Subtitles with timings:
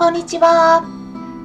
[0.00, 0.82] こんにちは。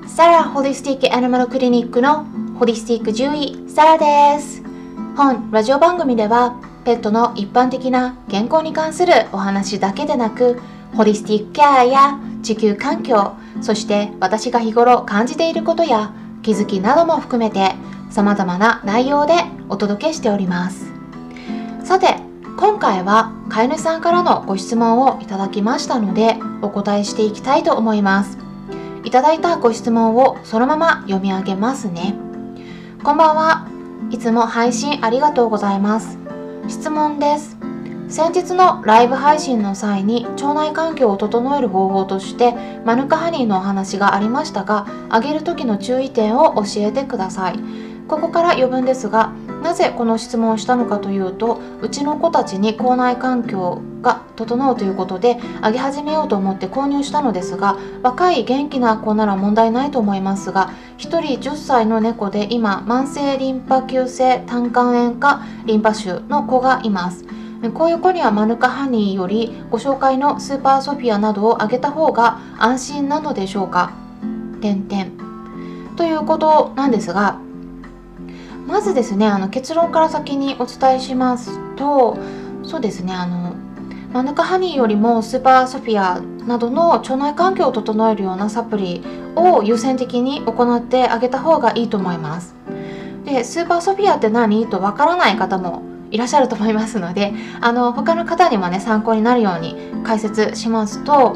[0.07, 2.23] サラホリスティックアニマルクリニックの
[2.57, 4.63] ホリスティック獣医サラです。
[5.17, 10.61] 本ラジオ番組ではペットの一般的な健康に関するお話だけでなく
[10.95, 17.73] ホリスティックケアや地球環境そして私が日頃感じていることや気づきなども含めて
[18.09, 19.33] 様々な内容で
[19.67, 20.85] お届けしております
[21.83, 22.15] さて
[22.55, 28.44] 今回は飼い主さんからのご質問をいただきましたのでお答えしていきたいと思います
[29.05, 32.15] いただいたご質問をそのまま読み上げますね。
[33.03, 33.67] こんばんは。
[34.09, 36.17] いつも配信ありがとうございます。
[36.67, 37.55] 質問です。
[38.09, 47.59] 先日のライブ配信の際に腸内環境を整える方法としてマヌカハニーのお話がありましたがあげる時の注意点を教えてください。
[48.07, 49.33] ここから余分ですが
[49.65, 67.25] なぜこの質問をしたのかというとうちの子たちに口内環境が整うということであげ始めようと思って購入したのですが若い元気な子なら問題ないと思いますが1人10歳の猫で今慢性リンパ球性胆管炎かリンパ腫の子がいます。
[67.73, 73.93] こういう子にはマヌカハニーよりご紹介のスーパーソフィアなどをあげた方が安心なのでしょうか。
[74.61, 75.05] 点々。
[75.95, 77.39] ということなんですが
[78.65, 82.17] まずですねあの結論から先にお伝えしますと
[82.63, 83.55] そうですねあの
[84.11, 89.03] マヌカハニーよりもスーパーソフィアなどの腸内環境を整えるようなサプリ
[89.35, 92.55] を優先的に行ってあげた方がいいと思います。
[93.25, 101.35] でスーパーソフィアって何とわからない方もいらっしゃると思いますのであの他の方にもね参考になるように解説しますと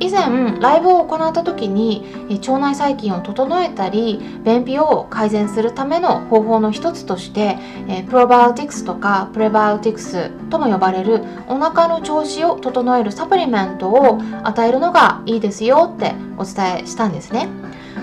[0.00, 7.58] 以前ライブを行った時に腸内細菌を整えたり便秘を改善するための方法の一つとして
[8.06, 17.48] プロバイオティクスとかプレバイオティクスとも呼ばれるお腹の調子を整えるサプリメントを与えるのがいいですよってお伝えしたんですね。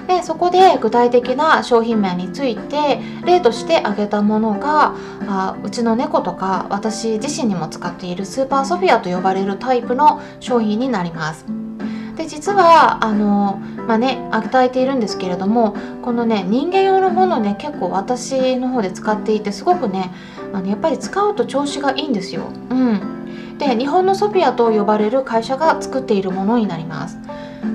[0.07, 4.93] でそこで具体的な商品名について例として挙げたものが
[5.27, 11.64] あうちの猫とか私自身にも使っているスーパーソフィアと呼ばれるタイプの商品になります。
[12.15, 20.11] で実はあのまあね与えているんですけれどもこのね人間用のものね結構私の方で使っていてすごくね
[20.53, 22.43] あのやっぱり使うと調子がいいんですよ。
[22.69, 27.19] うん、で日本のソフィアと呼ばれる会社が作っているものになります。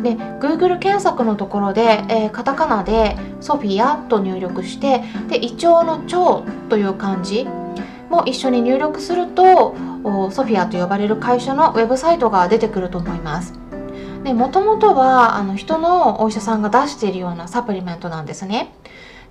[0.02, 7.46] で Google 検索のところで、えー、カタカナでソフィアと入力してで胃腸の腸という漢字
[8.08, 9.74] も一緒に入力すると
[10.30, 13.69] ソフィアと呼ばれる会社のウェブサイトが出てくると思います。
[14.24, 18.74] でもともとはあの人のお医者さんが出しているようなサプリメントなんですね。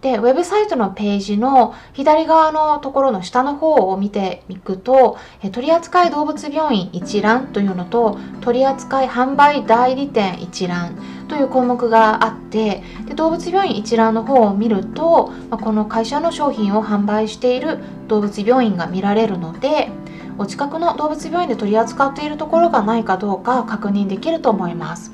[0.02, 5.18] でウェブサイトのページの左側のところの下の方を見ていくと
[5.52, 10.98] 取扱動物病院一覧というのと取扱販売代理店一覧
[11.28, 19.92] という項目があってで動物病院一覧の方を見ると、まこの会社の商品を販売している動物病院が見られるので
[20.40, 25.12] お近くの動物病院で取り扱っているところがないかどうか確認できると思います。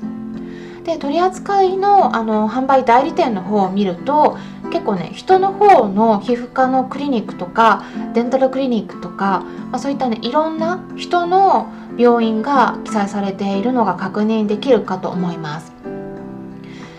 [0.84, 4.38] で取り扱いのあの販売代理店の方を見ると
[4.70, 7.84] 結構ね人の方の皮膚科のクリニックとか
[8.14, 15.72] デンタルクリニックとか、まあ、そういったねいろんな人の病院が記載されているのが確認できるかと思います。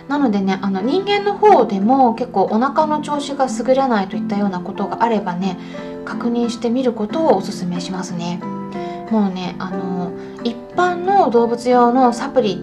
[0.10, 5.58] なのでねあの人間の方でも結構お腹の調子が優れないといったようなことがあればね
[6.08, 8.40] 確認してみることをおすすめしますね。
[9.12, 10.12] もうねあの
[10.44, 12.58] 一般の動物用のサプリ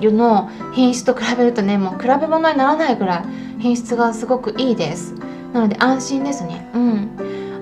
[0.00, 3.24] の品質と比べるとねもう比べ物にならないぐらい
[3.58, 5.14] 品質がすごくいいです。
[5.52, 6.70] なので安心ですね。
[6.74, 7.08] うん。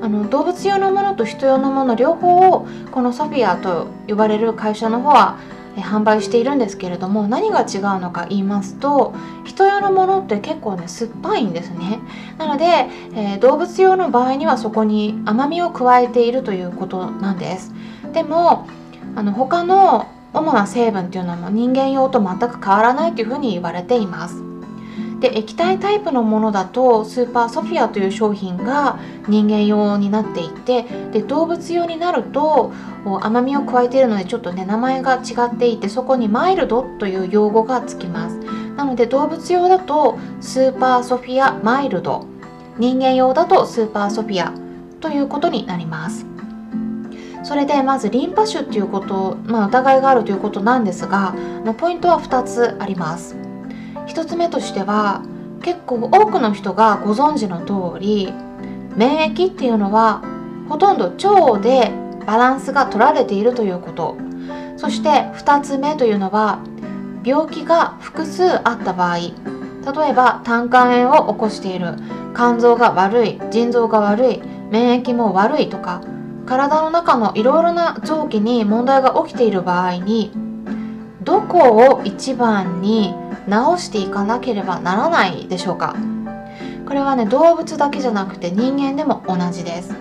[0.03, 5.39] あの動物用のものと人用のもの両方をこのソフィアと呼ばれる会社の方は
[5.83, 9.15] 販売しているんですけれども何が違うのか言いますと
[9.45, 12.01] 人用のものって結構ね酸っぱいんですね。
[12.39, 12.65] なので、
[13.15, 17.73] えー、動物用の場合にはそこに甘みを加えているということなんです。
[18.13, 18.67] でも
[19.15, 24.46] あの他の主な成分っていうのは人間用と全く変わらないというふうに言われています。
[25.21, 28.99] で液体タイプのものだとスーパーソフィアという商品が
[29.29, 30.83] 人間用になっていて
[31.13, 32.73] で動物用になると
[33.23, 38.37] 甘みを加えているのでちょっとね名前が違っていてそこにマイルドという用語がつきます。
[38.77, 42.27] なので動物用だとスーパーソフィアマイルド。
[42.79, 44.53] 人間用だとスーパーソフィア
[45.01, 46.27] ということになります。
[47.43, 51.33] それでまずリンパ腫っていうこと、まあ、疑いがあるということなんですが
[51.79, 53.37] ポイントは2つあります。
[54.07, 55.23] 1つ目としては
[55.63, 58.33] 結構多くの人がご存知の通り
[58.97, 60.23] 免疫っていうのは
[60.69, 61.93] ほとんど腸で
[62.27, 64.17] バランスが取られているということ。
[64.77, 66.59] そして2つ目というのは
[67.25, 69.17] 病気が複数あった場合。
[69.19, 69.31] 例
[70.11, 71.95] えば胆管炎を起こしている。
[72.37, 76.03] 肝臓が悪い腎臓が悪い免疫も悪いとか
[76.45, 80.31] 体の中のいろいろな臓器に問題が起きている場合に
[81.23, 83.15] どこを一番に
[83.47, 85.97] 治していかなければならないでしょうか。
[86.87, 89.95] これはね動物だけじゃなくて人間でも同じです。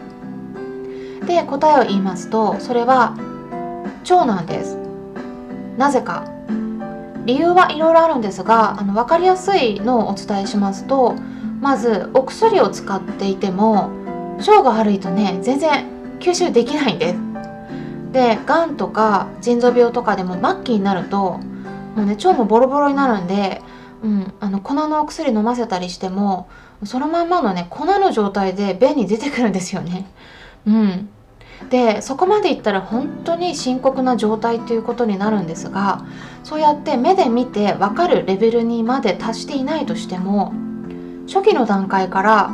[1.25, 3.15] で答えを言いますとそれは
[4.09, 4.77] 腸なんです。
[5.77, 6.25] なぜか。
[7.25, 11.15] 理由はいろいろあるんですがあの分かりやすいのをお伝えしますと
[11.59, 13.89] まずお薬を使っていても
[14.37, 15.87] 腸が悪いとね全然
[16.19, 17.19] 吸収できないんです。
[18.11, 21.39] でがんとか腎臓病とかでも末期になると
[21.95, 23.61] もうね腸もボロボロになるんで、
[24.03, 26.47] うん、あの粉のお薬飲ませたりしても
[26.83, 30.05] そのまんまのね粉の状態で便に出てくるんですよね。
[30.67, 31.09] うん、
[31.69, 36.05] でそこまでいったら本当に深刻な状態ということになるんですが
[36.43, 40.53] そうやって目で見て分かるレベルにまで達していないとしても
[41.27, 42.51] 初期の段階から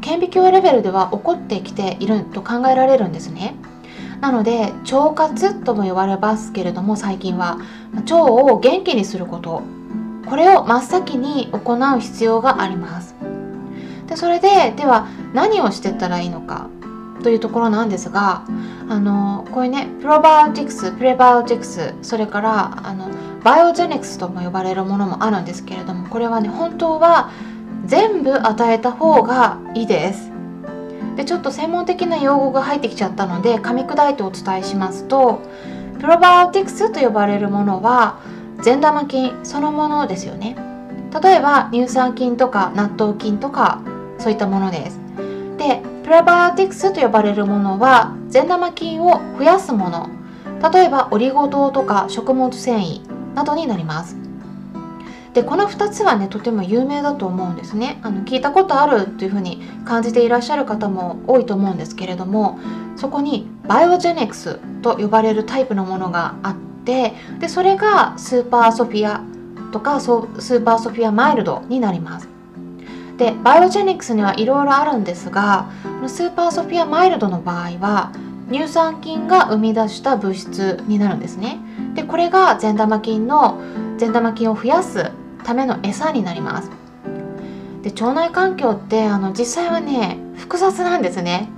[0.00, 3.54] 顕微鏡レベルでは起こってきていると考えられるんですね。
[4.20, 7.58] なので腸活とも呼ばれますけれども最近は
[7.94, 9.62] 腸を元気にすること。
[10.26, 13.14] これを真っ先に行う必要があります。
[14.06, 16.68] でそれででは何をしてったらいいのか。
[17.22, 18.42] というところなんですが
[18.88, 23.10] あのこういうねプロバイオティクスプレバイオティクスそれからあの
[23.44, 27.30] バイオジェネクスとも呼ばれるものもあるんですけれどもこれはね本当は
[27.84, 30.30] 全部与えた方がいいです。
[31.16, 35.42] でちょっと専門的な用語が入ってきちゃったので噛み砕いてお伝えしますと
[36.00, 38.18] プロバイオティクスと呼ばれるものは
[38.62, 40.56] 善玉菌そのものですよね。
[41.22, 43.82] 例えば乳酸菌とか納豆菌とか
[44.18, 44.98] そういったものです。
[45.58, 50.08] でプロバイオティクスと呼ばれるものは善玉菌を増やすもの。
[50.72, 54.16] 例えばオリゴ糖とか食物繊維などになります。
[55.34, 57.98] でこの2つはねとても有名だと思うんですね。
[58.02, 62.58] あの聞いたことあるというふうに感じていらっしゃる方も多いと思うんですけれども
[62.96, 69.22] そこにバイオジェネクスと呼ばれるタイプのものがあってでそれがスーパーソフィア
[69.72, 72.28] とかスーパーソフィアマイルドになります。
[73.16, 75.70] でバイオジェネクスにはいろいろあるんですが
[76.06, 78.12] スーパーソフィアマイルドの場合は
[78.50, 81.58] 乳酸菌が生み出した物質になるんですね。
[81.94, 83.60] でこれが善玉菌の
[83.98, 85.12] 善玉菌を増やす
[85.44, 86.70] ための餌になります。
[87.82, 91.48] で腸内環境ってあの実際はね複雑なんですね。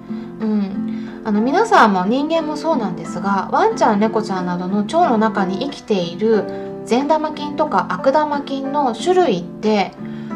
[0.40, 0.83] うん。
[1.26, 6.44] あの皆さんも人間もそうなんですがワンちゃん猫ちゃんなどの腸の中に生きている
[6.84, 9.92] 善玉菌とか悪玉菌の種類って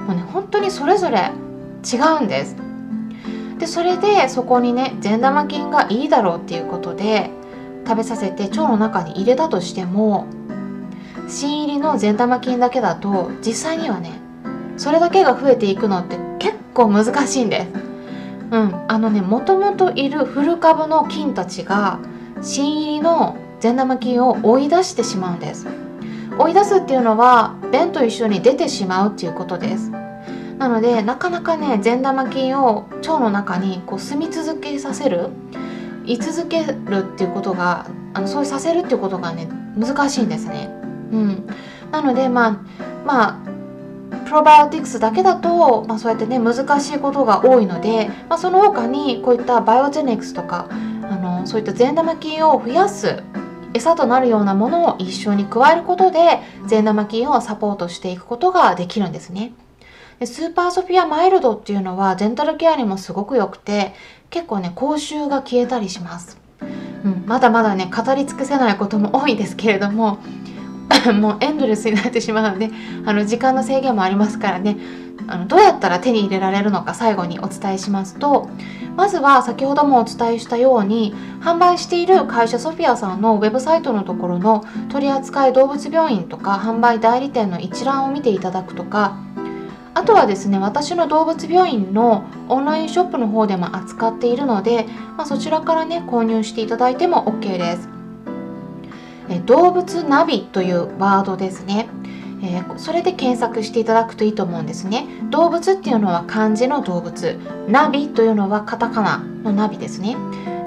[0.07, 1.31] もうね本当にそれぞれ
[1.85, 2.57] 違うんです
[3.59, 7.31] でそれでそこにね善玉菌がいいだろうっていうことで
[7.87, 10.27] 食べさせて腸の中に入れたとしても
[11.29, 14.21] 新入りの善玉菌だけだと実際にはね
[14.79, 17.88] それだけが増えていくのって結構難しいんです。
[18.51, 22.01] うん、あのねもともといる古株の菌たちが
[22.41, 25.67] 新入りの善玉菌を追い出してしまうんです。
[26.39, 29.91] 追い出すっていうのは便と一緒に出てしまうっていうことです。
[30.59, 35.31] なのでなかなかね善玉菌を腸の中にこう住み続けさせる
[36.05, 40.71] 居続けるっていうことがあのそうさせるっていうことがね難しいんですね。
[41.13, 41.47] うん、
[41.91, 42.51] なのでまあ
[43.05, 43.48] まあ
[44.29, 53.23] プロバイオティクスだけだと、まあ、そうやってね難しいことが多いので、まあ、その他にこういったバイオジェネクスとかあのそういった善玉菌を増やす
[53.73, 59.53] 餌となるようなものを一緒に加えることで善玉菌をサポートしていくことができるんですね。
[60.19, 63.95] でスーパーソフィアマイルドっていうのはデンタルケアにもすごく良くて
[64.31, 66.39] 結構ね口臭が消えたりします。
[67.05, 70.19] うん、まだまだね語り尽くせないことも多いですけれども
[71.21, 72.71] もうエンドレスになってしまうので
[73.05, 74.77] あの時間の制限もありますからね。
[75.27, 78.49] あのどうやったら手に入れられるのか最後にお伝えしますと
[78.97, 89.19] まずは先ほどもお伝えしたように販売している会社ソフィアさんのウェブサイトのところの取扱動物病院とか販売代理店の一覧を見ていただくとか
[89.95, 97.98] あとはですね私の動物病院のオンラインショップの方でも扱っているので、まあ、そちらからね購入していただいても OK です。
[99.29, 101.89] え動物ナビというワードですね、
[102.43, 105.07] えー、それで検索していただくといいと思うんですね。
[105.31, 107.39] 動物っていうのは漢字の動物。
[107.69, 110.17] ナビというのはカタカナのナビですね。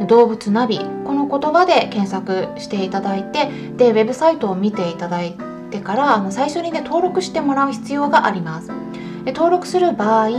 [0.08, 0.80] 動物ナビ。
[1.06, 5.36] この言葉で検索していただいてでウェブサイトを見ていただい
[5.72, 8.81] てからあの最初にね登録してもらう必要があります。
[9.26, 10.30] 登録する場合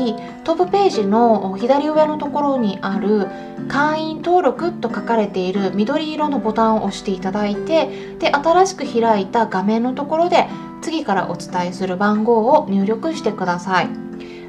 [0.45, 3.29] トップページの左上のところにある
[3.69, 10.47] 会員登録と書かれている緑色のボタンを押していただいてで新しく開いた画面のところで
[10.81, 13.89] 次からお伝えする番号を入力してください。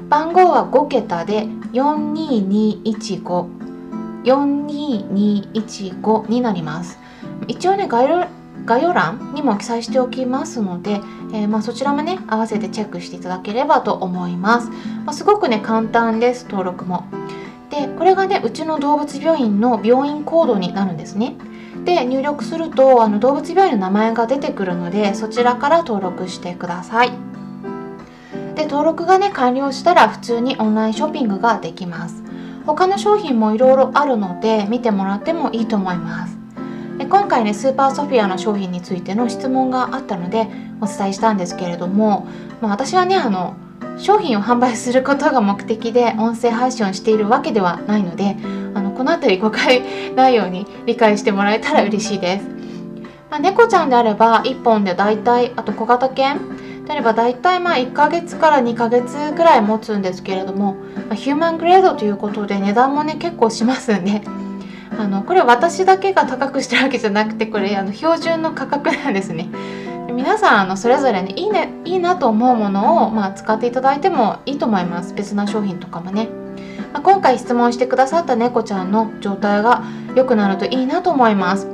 [0.08, 3.64] 番号は5桁で42215
[4.24, 6.98] 42215になります。
[7.46, 8.08] 一応ね概
[8.64, 11.00] 概要欄にも記載しておきますので、
[11.32, 14.70] えー、まあ、そちらもね合わせてチェックしていただければと思います、
[15.04, 17.04] まあ、すごくね簡単です登録も。
[17.70, 21.36] でこれがねうちの動物病院の病院コードになるんですね。
[21.84, 27.12] で入力するとあの動物病院の名前が出てくるのでそちらから登録してください。
[28.54, 32.22] で登録がね完了したら普通にオンラインショッピングができます。
[32.64, 36.43] 他の商品もいろいろあるので見てもらってもいいと思います。
[36.98, 40.48] で今回ねスーパーソフィアの商品についての質問があったので
[40.80, 42.26] お伝えしたんですけれども、
[42.60, 43.56] まあ、私はねあの
[43.98, 48.36] 商品を販売することが目的で音声配信をしているわけではないので
[48.74, 52.46] あのこの辺り誤解ないように理解してもらえたら嬉しいです、
[53.30, 60.74] まあ、猫ちゃんであれば1本でだいたいあと小型犬であればだいたいまあ1ヶ月から2ヶ月ぐらい持つんですけれども、
[61.08, 64.22] まあ、ヒューマングレードということで値段もね結構しますんで
[64.98, 69.48] あのこれ私だけが高くしてるわけじゃなくてこれあの標準の価格なんですね。
[70.12, 75.14] 皆さんあのそれぞれねいいねいいなと思うものを、まあ、使っていただいてもいいと思います。
[75.14, 76.28] 別な商品とかもね、
[76.92, 79.82] まあ、今回質問してくださった猫ちゃんの状態が
[80.14, 81.66] 良くなるといいなと思います、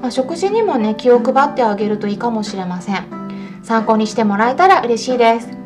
[0.00, 3.20] まあ、食事にもね気を配ってあげるといいかもしれません。
[3.62, 5.60] 参考にしてもらえたら嬉しいです。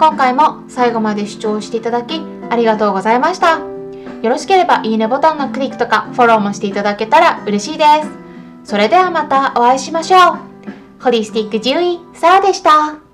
[0.00, 3.69] 今回も最後まで視聴していただきありがとうございました
[4.22, 7.84] よろしければいいねボタンのクリックとかフォローもしていただけたら嬉しいで
[8.64, 10.50] すそれではまたお会いしましょう
[11.02, 13.09] ホリスティック獣医、サラでした。